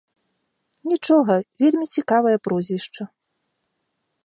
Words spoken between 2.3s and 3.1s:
прозвішча.